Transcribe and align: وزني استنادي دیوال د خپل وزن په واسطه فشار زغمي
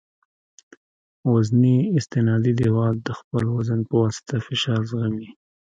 وزني 1.31 1.77
استنادي 1.97 2.53
دیوال 2.59 2.95
د 3.01 3.09
خپل 3.19 3.43
وزن 3.55 3.79
په 3.89 3.95
واسطه 4.03 4.35
فشار 4.47 4.81
زغمي 4.89 5.29